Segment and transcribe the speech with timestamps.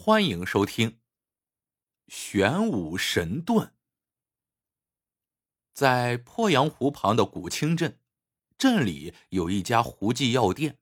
[0.00, 1.00] 欢迎收听
[2.06, 3.74] 玄武神盾。
[5.74, 7.98] 在鄱阳湖旁的古清镇，
[8.56, 10.78] 镇里有一家胡记药店。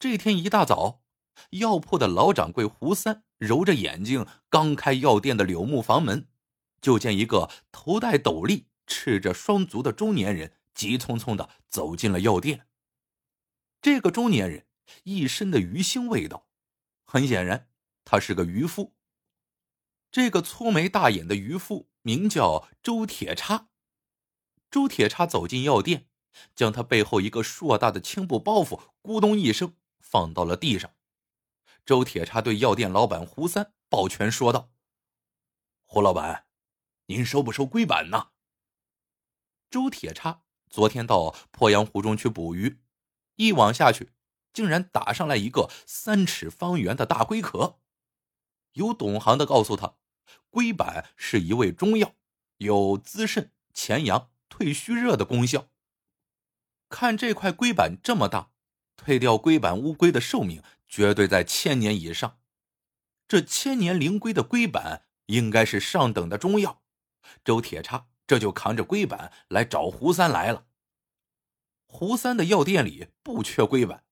[0.00, 1.04] 这天一大早，
[1.50, 6.28] 药铺的老掌柜胡三揉着眼睛，刚开药店的柳木房门，
[6.82, 12.66] 就见一个头戴斗笠、赤着双足的中年人急匆匆的走进了药店。
[13.80, 14.66] 这个中年人
[15.04, 16.48] 一身的鱼腥味道，
[17.04, 17.68] 很显然。
[18.10, 18.94] 他是个渔夫。
[20.10, 23.68] 这个粗眉大眼的渔夫名叫周铁叉。
[24.70, 26.08] 周铁叉走进药店，
[26.54, 30.94] 将他背后一个硕大的青布包袱咕咚一声放到了地上。
[31.84, 34.70] 周铁叉对药店老板胡三抱拳说道
[35.84, 36.46] ：“胡老板，
[37.08, 38.28] 您收不收龟板呢？”
[39.68, 42.80] 周铁叉昨天到鄱阳湖中去捕鱼，
[43.36, 44.14] 一网下去，
[44.54, 47.78] 竟然打上来一个三尺方圆的大龟壳。
[48.78, 49.96] 有懂行的告诉他，
[50.50, 52.14] 龟板是一味中药，
[52.58, 55.68] 有滋肾、潜阳、退虚热的功效。
[56.88, 58.52] 看这块龟板这么大，
[58.96, 62.38] 退掉龟板乌龟的寿命绝对在千年以上。
[63.26, 66.82] 这千年灵龟的龟板应该是上等的中药。
[67.44, 70.66] 周铁叉这就扛着龟板来找胡三来了。
[71.88, 74.04] 胡三的药店里不缺龟板，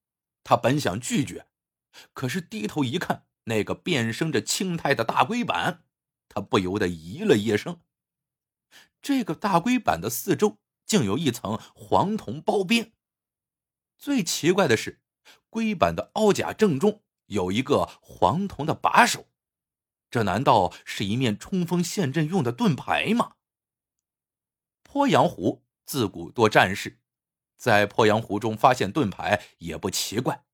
[0.42, 1.46] 他本想拒绝，
[2.12, 3.26] 可是低头一看。
[3.46, 5.84] 那个变生着青苔的大龟板，
[6.28, 7.80] 他不由得咦了一声。
[9.00, 12.92] 这个大龟板的四周竟有一层黄铜包边。
[13.96, 15.00] 最奇怪的是，
[15.48, 19.28] 龟板的凹甲正中有一个黄铜的把手，
[20.10, 23.36] 这难道是一面冲锋陷阵用的盾牌吗？
[24.84, 26.98] 鄱阳湖自古多战事，
[27.56, 30.44] 在鄱阳湖中发现盾牌也不奇怪。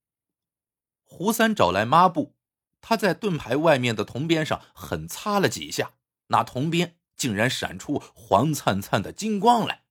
[1.04, 2.34] 胡三找来抹布。
[2.82, 5.94] 他在盾牌外面的铜边上狠擦了几下，
[6.26, 9.84] 那铜边竟然闪出黄灿灿的金光来。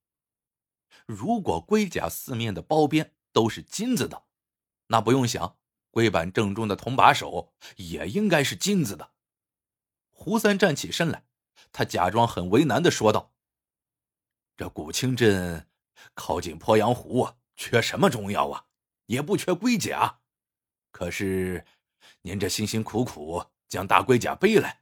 [1.08, 4.26] 如果龟甲四面的包边都是金子的，
[4.88, 5.58] 那不用想，
[5.90, 9.12] 龟板正中的铜把手也应该是金子的。
[10.12, 11.26] 胡三站起身来，
[11.72, 13.34] 他假装很为难的说道
[14.58, 15.68] ：“这古清镇
[16.14, 18.66] 靠近鄱阳湖啊，缺什么中药啊？
[19.06, 20.20] 也不缺龟甲，
[20.92, 21.66] 可是……”
[22.24, 24.82] 您这辛辛苦苦将大龟甲背来，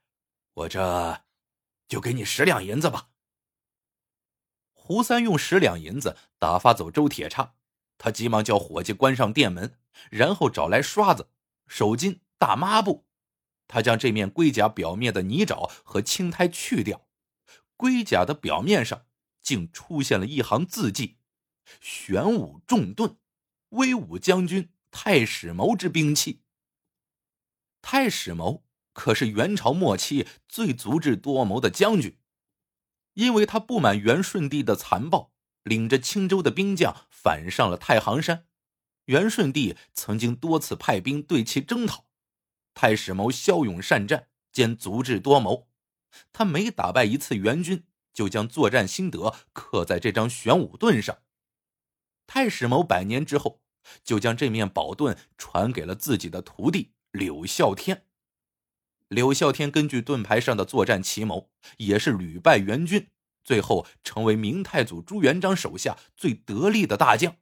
[0.54, 1.24] 我这
[1.88, 3.10] 就给你十两银子吧。
[4.74, 7.56] 胡三用十两银子打发走周铁叉，
[7.98, 9.80] 他急忙叫伙计关上店门，
[10.10, 11.30] 然后找来刷子、
[11.68, 13.06] 手巾、大抹布，
[13.68, 17.08] 他将这面龟甲表面的泥沼和青苔去掉，
[17.78, 19.06] 龟甲的表面上
[19.42, 21.20] 竟出现了一行字迹
[21.80, 23.16] ：“玄武重盾，
[23.70, 26.42] 威武将军太史谋之兵器。”
[27.82, 28.64] 太史谋
[28.94, 32.18] 可是元朝末期最足智多谋的将军，
[33.14, 35.32] 因为他不满元顺帝的残暴，
[35.64, 38.48] 领着青州的兵将反上了太行山。
[39.06, 42.06] 元顺帝曾经多次派兵对其征讨，
[42.74, 45.70] 太史谋骁勇善战，兼足智多谋。
[46.32, 51.20] 他每打败一次元军，就将作战心得刻在这张玄武盾上。
[52.28, 53.64] 太史谋百年之后，
[54.04, 56.94] 就将这面宝盾传给了自己的徒弟。
[57.12, 58.06] 柳啸天，
[59.08, 63.10] 柳啸天根据盾牌上的作战奇谋，也是屡败元军，
[63.44, 67.38] 最后成为明太祖朱元璋手下最得力的大将。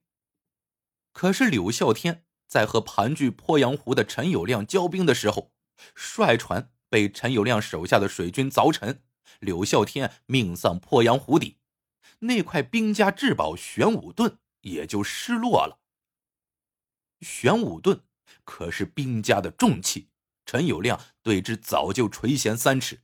[1.12, 5.52] 可是柳啸天在和盘踞鄱阳湖的陈友谅交兵的时候，
[5.94, 9.04] 率船被陈友谅手下的水军凿沉，
[9.42, 11.58] 柳啸天命丧鄱阳湖底，
[12.20, 15.82] 那块兵家至宝玄武盾也就失落了。
[17.20, 18.02] 玄武盾。
[18.44, 20.10] 可是兵家的重器，
[20.46, 23.02] 陈友谅对之早就垂涎三尺。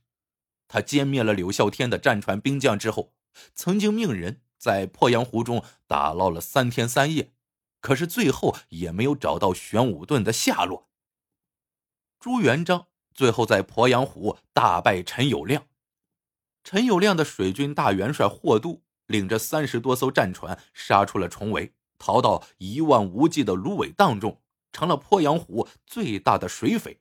[0.66, 3.14] 他歼灭了柳啸天的战船兵将之后，
[3.54, 7.32] 曾经命人在鄱阳湖中打捞了三天三夜，
[7.80, 10.88] 可是最后也没有找到玄武盾的下落。
[12.18, 15.64] 朱元璋最后在鄱阳湖大败陈友谅，
[16.64, 24.40] 陈友谅的水军大元帅霍都领着三十多艘战船杀出了重围，逃到一望无际的芦苇荡中。
[24.74, 27.00] 成了鄱阳湖最大的水匪。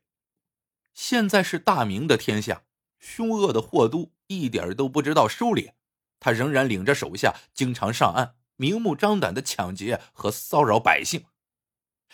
[0.94, 2.64] 现在是大明的天下，
[3.00, 5.74] 凶恶的霍都一点都不知道收敛，
[6.20, 11.26] 他仍然领着手下经常上岸，明目张胆的抢劫和骚扰百姓。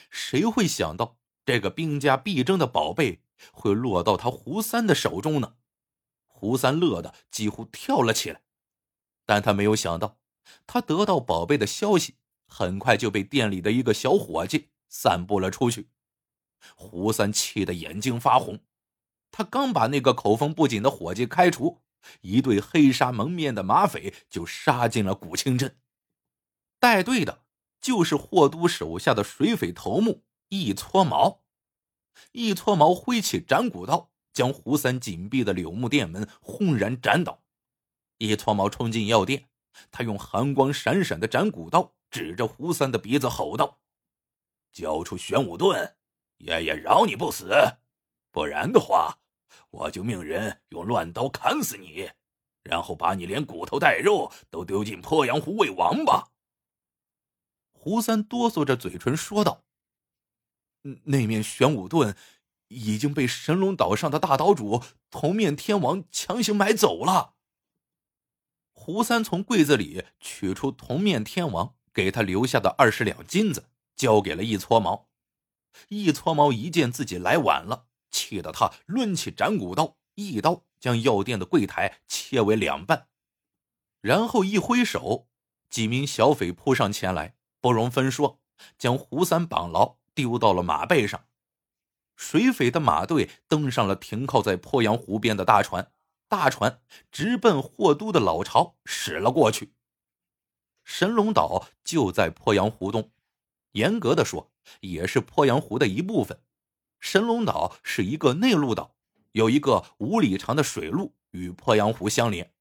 [0.09, 3.21] 谁会想到这个兵家必争的宝贝
[3.51, 5.55] 会落到他胡三的手中呢？
[6.25, 8.41] 胡三乐得几乎跳了起来，
[9.25, 10.17] 但他没有想到，
[10.65, 12.15] 他得到宝贝的消息
[12.47, 14.69] 很快就被店里的一个小伙计。
[14.89, 15.89] 散布了出去，
[16.75, 18.59] 胡三气得眼睛发红。
[19.31, 21.81] 他刚把那个口风不紧的伙计开除，
[22.21, 25.77] 一队黑纱蒙面的马匪就杀进了古清镇。
[26.79, 27.43] 带队的
[27.79, 31.43] 就是霍都手下的水匪头目一撮毛。
[32.31, 37.43] 一撮毛挥起斩骨刀，将胡三紧闭的柳木店门轰然斩倒。
[38.17, 39.47] 一撮毛冲进药店，
[39.91, 43.79] 他用寒光闪闪的斩骨刀指着胡三的鼻子吼道
[44.71, 45.95] ：“交出玄武盾，
[46.37, 47.45] 爷爷饶你不死；
[48.31, 49.19] 不然的话，
[49.69, 52.11] 我就命人用乱刀砍死你，
[52.63, 56.29] 然后把你连骨头带肉都丢进鄱阳湖喂王八。”
[57.71, 59.63] 胡三哆嗦着嘴唇说道
[61.05, 62.15] ：“那面玄武盾
[62.67, 67.35] 已经被神龙岛上的大岛主铜面天王强行买走了。”
[68.73, 73.68] 胡三从柜子里取出铜面天王给他留下的二十两金子，
[73.99, 75.09] 交给了一撮毛。
[75.89, 83.09] 一撮毛一见自己来晚了，气得他抡起斩骨刀，一刀将药店的柜台切为两半，
[83.99, 85.27] 然后一挥手，
[85.69, 87.35] 几名小匪扑上前来。
[87.61, 88.39] 不容分说，
[88.77, 91.25] 将胡三绑牢，丢到了马背上。
[92.15, 95.91] 水匪的马队登上了停靠在鄱阳湖边的大船，
[96.29, 96.81] 大船
[97.11, 99.73] 直奔霍都的老巢驶了过去。
[100.85, 103.11] 神龙岛就在鄱阳湖东，
[103.71, 104.51] 严格的说，
[104.81, 106.41] 也是鄱阳湖的一部分。
[106.99, 108.95] 神龙岛是一个内陆岛，
[109.31, 112.53] 有一个五里长的水路与鄱阳湖相连。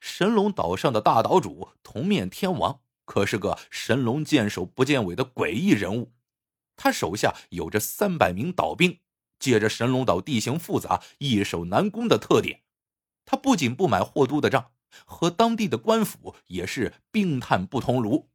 [0.00, 2.80] 神龙岛上的大岛主铜面天王。
[3.04, 6.12] 可是个神龙见首不见尾的诡异人物，
[6.76, 9.00] 他手下有着三百名岛兵，
[9.38, 12.64] 借着神龙岛地形复杂、易守难攻的特点，
[13.24, 14.72] 他不仅不买霍都的账，
[15.06, 18.28] 和当地的官府也是冰炭不同炉。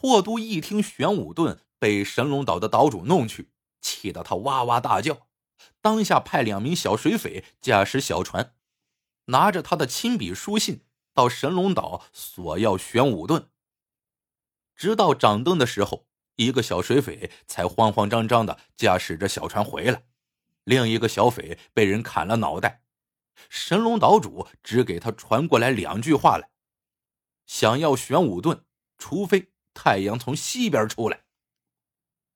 [0.00, 3.50] 霍都一听玄武盾被神龙岛的岛主弄去，
[3.80, 5.26] 气得他哇哇大叫，
[5.80, 8.54] 当下派两名小水匪驾驶小船，
[9.24, 10.84] 拿着他的亲笔书信。
[11.12, 13.48] 到神龙岛索要玄武盾，
[14.76, 16.06] 直到掌灯的时候，
[16.36, 20.04] 一个小水匪才慌慌张张的驾驶着小船回来，
[20.62, 22.84] 另一个小匪被人砍了脑袋。
[23.48, 26.50] 神龙岛主只给他传过来两句话来：
[27.46, 28.62] 想要玄武盾，
[28.96, 31.20] 除非太阳从西边出来。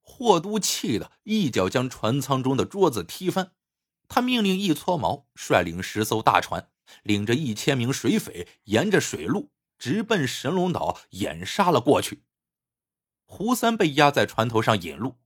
[0.00, 3.50] 霍都气得一脚将船舱中的桌子踢翻，
[4.06, 6.68] 他命令一撮毛率领十艘大船。
[7.02, 12.22] 领着一千名水匪，沿着水路直奔神龙岛掩杀了过去。
[13.24, 15.16] 胡三被压在船头上引路，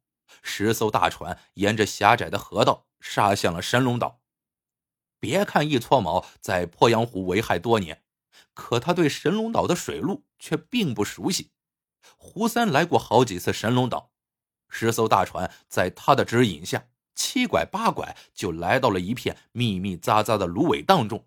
[0.43, 4.23] 十艘大船沿着狭窄的河道杀向了神龙岛。
[5.19, 8.05] 别看一撮毛在鄱阳湖为害多年，
[8.55, 11.51] 可他对神龙岛的水路却并不熟悉。
[12.17, 14.11] 胡三来过好几次神龙岛，
[14.69, 21.27] 十艘大船在他的指引下，七拐八拐就来到了一片密密匝匝的芦苇荡中。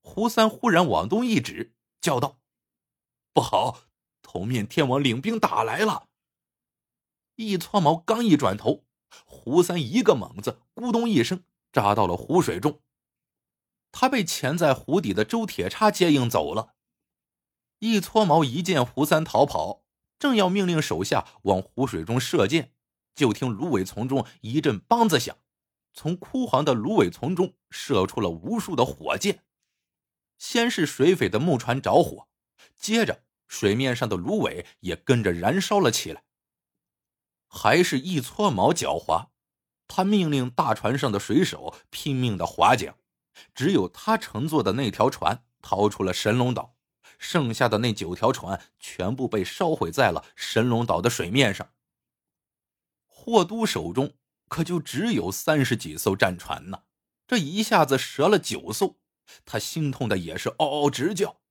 [0.00, 2.38] 胡三忽然往东一指，叫道
[3.34, 3.80] ：“不好！
[4.22, 6.08] 头面天王领兵打来了！”
[7.36, 8.84] 一撮毛刚一转头，
[9.24, 12.80] 胡三一个猛子，咕咚一声扎到了湖水中。
[13.92, 16.74] 他被潜在湖底的周铁叉接应走了。
[17.78, 19.84] 一撮毛一见胡三逃跑，
[20.18, 22.72] 正要命令手下往湖水中射箭，
[23.14, 25.36] 就听芦苇丛中一阵梆子响，
[25.92, 29.44] 从枯黄的芦苇丛中射出了无数的火箭。
[30.38, 32.28] 先是水匪的木船着火，
[32.76, 36.24] 接着水面上的芦苇也跟着燃烧了起来。
[37.48, 39.28] 还是一撮毛狡猾，
[39.86, 42.94] 他命令大船上的水手拼命的划桨，
[43.54, 46.76] 只有他乘坐的那条船逃出了神龙岛，
[47.18, 51.70] 剩下的那九条船全部被烧毁在了神龙岛的水面上。
[53.06, 54.14] 霍都手中
[54.48, 56.84] 可就只有三十几艘战船呢，
[57.26, 58.96] 这一下子折了九艘。
[59.44, 61.42] 他心痛的也是嗷嗷直叫，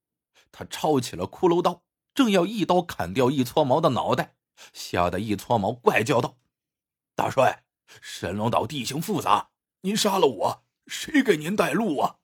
[0.50, 4.34] 他抄起了骷髅刀，正要一刀砍掉一撮毛的脑袋，
[4.72, 6.38] 吓得一撮毛怪叫道
[7.14, 7.62] ：“大帅，
[8.00, 9.50] 神龙岛地形复杂，
[9.82, 12.16] 您杀了我，谁给您带路啊？”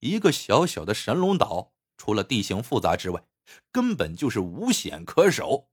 [0.00, 3.24] 一个小小的神龙岛，除了地形复杂之外，
[3.70, 5.68] 根本就是无险可守。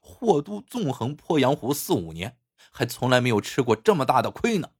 [0.00, 2.38] 霍都纵横鄱阳湖四五年，
[2.70, 4.72] 还从来没有吃过这么大的亏呢。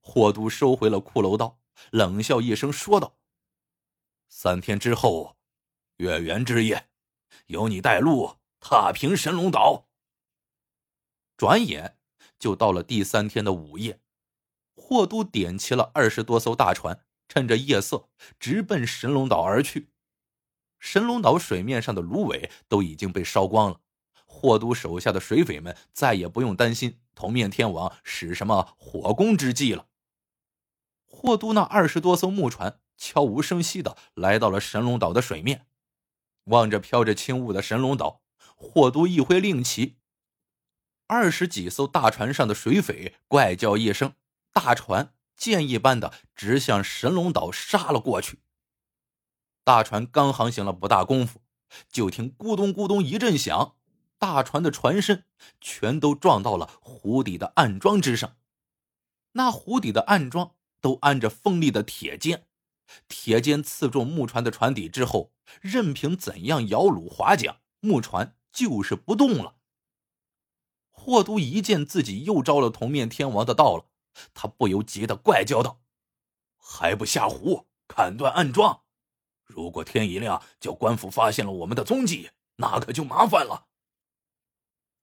[0.00, 1.58] 霍都收回了骷髅刀。
[1.92, 3.16] 冷笑一声，说道
[4.28, 5.38] ：“三天之后，
[5.96, 6.90] 月圆之夜，
[7.46, 9.88] 由你带路踏平神龙岛。”
[11.38, 11.96] 转眼
[12.38, 13.98] 就到了第三天的午夜，
[14.74, 18.08] 霍都点齐了二十多艘大船，趁着夜色
[18.40, 19.90] 直奔神龙岛而去。
[20.80, 23.80] 神龙岛水面上的芦苇都已经被烧光了，
[24.26, 29.86] 霍都手下的水匪们再也不用担心铜面天王使什么火攻之计了。
[31.06, 35.66] 霍都那二十多艘木船悄无声息的来到了神龙岛的水面，
[36.44, 38.22] 望着飘着轻雾的神龙岛，
[38.56, 39.98] 霍都一挥令旗，
[41.06, 44.14] 二十几艘大船上的水匪怪叫一声，
[44.52, 48.40] 大船箭一般的直向神龙岛杀了过去。
[49.64, 51.40] 大船刚航行了不大功夫，
[51.90, 53.76] 就听咕咚咕咚一阵响。
[54.18, 55.24] 大船的船身
[55.62, 58.36] 全都撞到了湖底的暗桩之上，
[59.32, 62.46] 那湖底的暗桩都安着锋利的铁尖，
[63.08, 65.32] 铁尖刺中木船的船底之后，
[65.62, 69.56] 任凭怎样摇橹划桨，木船就是不动了。
[70.90, 73.86] 霍都一见自己又招了铜面天王的道了，
[74.34, 75.80] 他不由急得怪叫道
[76.56, 78.82] ：“还不下湖砍断暗桩！
[79.44, 83.66] 如果天一亮，叫官府发现了我们的踪迹，那可就麻烦了。”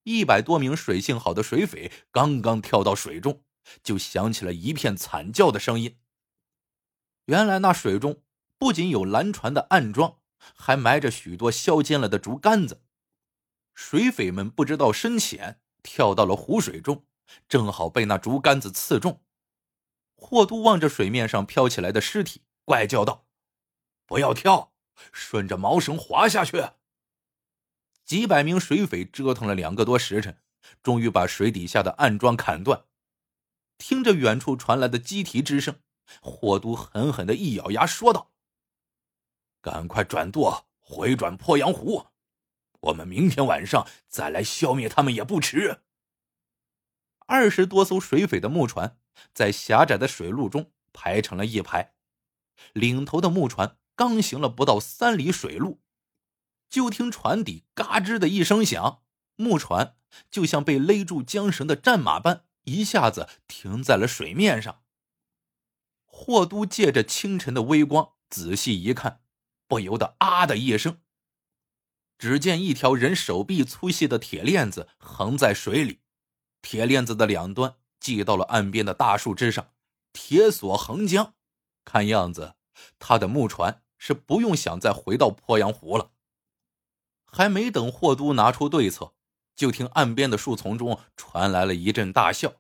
[0.04, 3.44] 一百多名水性好的水匪刚刚跳到水中，
[3.84, 6.00] 就响起了一片惨叫的声音。
[7.26, 8.24] 原来那水中
[8.58, 10.20] 不仅有拦船的暗桩，
[10.56, 12.86] 还埋着许多削尖了的竹竿子。
[13.74, 17.06] 水匪们不知道深浅，跳到了湖水中，
[17.48, 19.22] 正好被那竹竿子刺中。
[20.16, 23.28] 霍都望着水面上飘起来的尸体，怪叫道
[24.08, 24.74] ：“不要跳，
[25.12, 26.70] 顺着毛绳滑下去。”
[28.04, 30.42] 几百名水匪折腾了两个多时辰，
[30.82, 32.86] 终于把水底下的暗桩砍断。
[33.78, 35.80] 听着远处传来的鸡啼之声，
[36.22, 38.32] 霍都狠狠的一咬牙，说道
[39.62, 42.08] ：“赶快转舵回转鄱阳湖，
[42.80, 45.82] 我们明天晚上再来消灭他们也不迟。”
[47.28, 48.98] 二十多艘水匪的木船
[49.34, 51.94] 在狭窄的水路中排成了一排，
[52.74, 55.82] 领头的木船刚行了不到三里水路。
[56.70, 59.04] 就听船底嘎吱的一声响，
[59.36, 59.96] 木船
[60.32, 64.84] 就像被勒住缰绳的战马般，一下子停在了水面上。
[66.06, 69.22] 霍都借着清晨的微光仔细一看，
[69.68, 71.02] 不由得啊的一声。
[72.18, 76.00] 只见一条人手臂粗细的铁链子横在水里，
[76.62, 79.70] 铁链子的两端系到了岸边的大树枝上，
[80.14, 81.34] 铁索横江。
[81.86, 82.56] 看样子，
[83.00, 86.12] 他的木船是不用想再回到鄱阳湖了。
[87.26, 89.14] 还没等霍都拿出对策，
[89.56, 92.54] 就听岸边的树丛中传来了一阵大笑。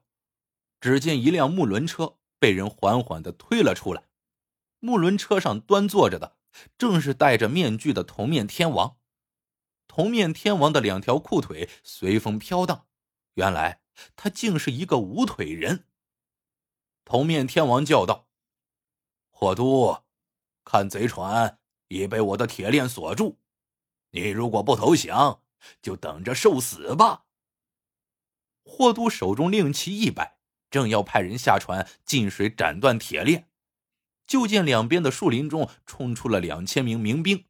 [0.79, 4.03] 只见一辆木轮车被人缓缓的推了出来，
[4.79, 6.37] 木轮车上端坐着的
[6.77, 8.97] 正是戴着面具的铜面天王。
[9.87, 12.85] 铜面天王的两条裤腿随风飘荡，
[13.33, 13.81] 原来
[14.15, 15.85] 他竟是一个无腿人。
[17.03, 18.27] 铜面天王叫道
[19.31, 20.03] ：“霍都，
[20.63, 23.39] 看贼船已被我的铁链锁住。”
[24.11, 25.41] 你如果不投降，
[25.81, 27.25] 就等着受死吧。
[28.63, 30.37] 霍都手中令旗一摆，
[30.69, 33.49] 正要派人下船进水斩断铁链，
[34.25, 37.45] 就见两边的树林中冲出了两千名民兵，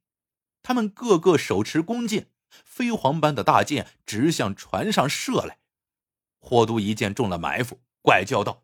[0.62, 5.60] 他们个个手持弓箭，飞蝗般的大箭直向船上射来。
[6.40, 8.64] 霍都一见中了埋伏，怪叫道：“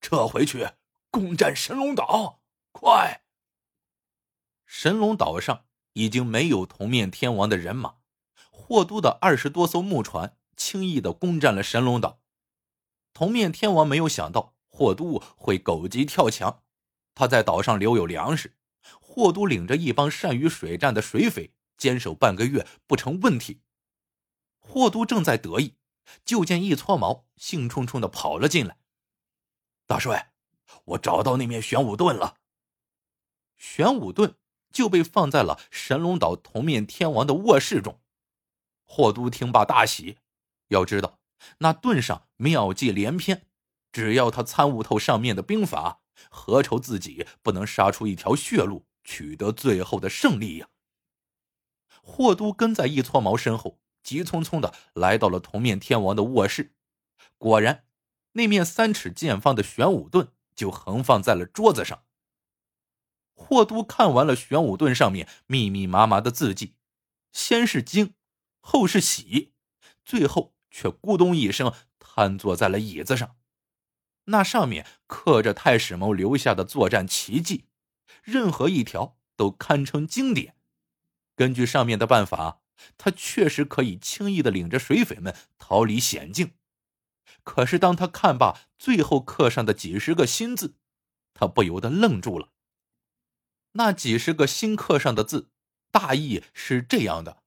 [0.00, 0.70] 撤回去，
[1.10, 2.40] 攻占神龙岛！
[2.72, 3.22] 快！”
[4.66, 5.64] 神龙岛上。
[5.94, 7.96] 已经没有铜面天王的人马，
[8.52, 12.20] 霍都的二十多艘木船轻易的攻占了神龙岛。
[13.12, 16.62] 铜面天王没有想到霍都会狗急跳墙，
[17.16, 18.56] 他在岛上留有粮食，
[19.00, 23.62] 霍都领着一帮善于水战的水匪坚守半个月不成问题。
[24.60, 25.74] 霍都正在得意，
[26.24, 28.78] 就见一撮毛兴冲冲的跑了进来。
[29.86, 30.32] 大帅，
[30.84, 32.36] 我找到那面玄武盾了。
[33.56, 34.36] 玄武盾。
[34.70, 38.02] 就被放在了神龙岛铜面天王的卧室中。
[38.84, 40.18] 霍都听罢大喜，
[40.68, 41.20] 要知道
[41.60, 43.46] 那盾上妙计连篇，
[43.90, 50.68] 只要他参悟透上面的兵法，何愁自己不能杀出一条血路，取得最后的胜利呀？
[52.02, 56.72] 霍都跟在一撮毛身后，急匆匆的来到了铜面天王的卧室。
[57.36, 57.84] 果然，
[58.32, 62.04] 那面三尺见方的玄武盾就横放在了桌子上。
[63.34, 66.74] 霍都看完了玄武盾上面密密麻麻的字迹，
[67.32, 68.14] 先是惊，
[68.60, 69.52] 后是喜，
[70.06, 73.36] 最后却咕咚一声瘫坐在了椅子上。
[74.24, 77.66] 那上面刻着太史谋留下的作战奇迹，
[78.22, 80.56] 任何一条都堪称经典。
[81.36, 82.62] 根据上面的办法，
[82.96, 86.52] 他确实可以轻易的领着水匪们逃离险境。
[87.44, 90.74] 可是当他看罢最后刻上的几十个新字，
[91.34, 92.50] 他不由得愣住了。
[93.72, 95.50] 那几十个新刻上的字，
[95.90, 97.42] 大意是这样的：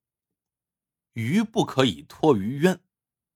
[1.13, 2.79] 鱼不可以脱于渊，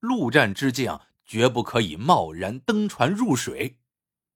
[0.00, 3.78] 陆战之将绝不可以贸然登船入水。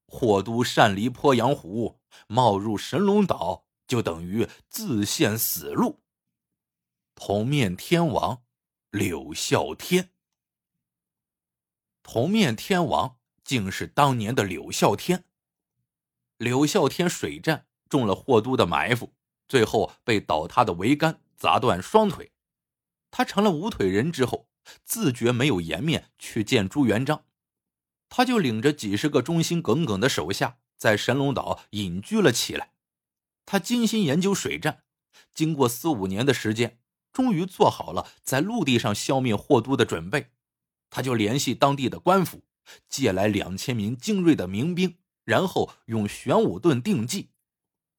[0.07, 6.00] 霍都擅离鄱阳湖，冒入神龙岛，就等于自陷死路。
[7.23, 8.45] 铜面天王
[8.91, 10.09] 柳孝天，
[12.03, 15.27] 铜面天王竟是当年的柳孝天。
[16.39, 19.13] 柳孝天水战中了霍都的埋伏，
[19.47, 22.33] 最后被倒塌的桅杆砸断双腿。
[23.11, 24.49] 他成了无腿人之后，
[24.87, 27.27] 自觉没有颜面去见朱元璋。
[28.09, 32.73] 他就领着几十个忠心耿耿的手下，在神龙岛隐居了起来。
[33.45, 34.85] 他精心研究水战，
[35.35, 36.80] 经过四五年的时间，
[37.13, 40.31] 终于做好了在陆地上消灭霍都的准备。
[40.89, 42.45] 他就联系当地的官府，
[42.89, 47.31] 借来两千名精锐的民兵，然后用玄武盾定计，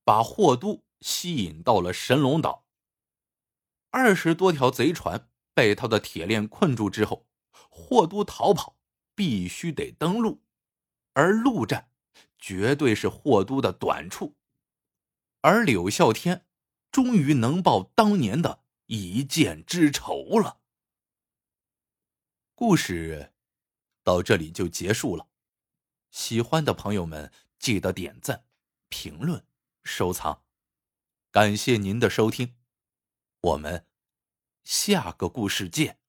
[0.03, 2.65] 把霍都吸引到了神龙岛。
[3.91, 7.27] 二十多条贼船被他的铁链困住之后，
[7.69, 8.77] 霍都逃跑。
[9.13, 10.41] 必须得登陆，
[11.13, 11.91] 而陆战
[12.39, 14.35] 绝对是霍都的短处，
[15.41, 16.45] 而柳孝天
[16.91, 20.59] 终于能报当年的一箭之仇了。
[22.53, 23.31] 故事
[24.03, 25.29] 到这里就结束了，
[26.09, 28.43] 喜欢的朋友们记得点赞、
[28.89, 29.47] 评论、
[29.85, 30.43] 收藏，
[31.31, 32.57] 感谢您的收听，
[33.39, 33.87] 我们
[34.65, 36.00] 下个故事见。